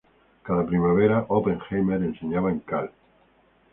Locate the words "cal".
2.61-2.89